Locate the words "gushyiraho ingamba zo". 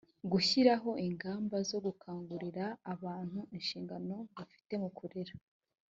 0.31-1.79